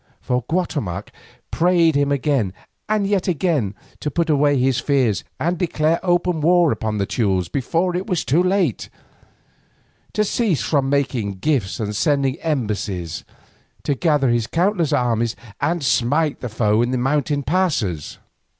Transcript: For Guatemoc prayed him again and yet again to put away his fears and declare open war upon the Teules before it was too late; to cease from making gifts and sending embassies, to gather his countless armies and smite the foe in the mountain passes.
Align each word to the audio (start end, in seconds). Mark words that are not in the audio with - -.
For 0.19 0.41
Guatemoc 0.49 1.11
prayed 1.51 1.93
him 1.93 2.11
again 2.11 2.53
and 2.89 3.05
yet 3.05 3.27
again 3.27 3.75
to 3.99 4.09
put 4.09 4.31
away 4.31 4.57
his 4.57 4.79
fears 4.79 5.23
and 5.39 5.59
declare 5.59 5.99
open 6.01 6.41
war 6.41 6.71
upon 6.71 6.97
the 6.97 7.05
Teules 7.05 7.49
before 7.49 7.95
it 7.95 8.07
was 8.07 8.25
too 8.25 8.41
late; 8.41 8.89
to 10.13 10.23
cease 10.23 10.63
from 10.63 10.89
making 10.89 11.33
gifts 11.35 11.79
and 11.79 11.95
sending 11.95 12.37
embassies, 12.37 13.23
to 13.83 13.93
gather 13.93 14.29
his 14.29 14.47
countless 14.47 14.91
armies 14.91 15.35
and 15.59 15.85
smite 15.85 16.39
the 16.39 16.49
foe 16.49 16.81
in 16.81 16.89
the 16.89 16.97
mountain 16.97 17.43
passes. 17.43 18.17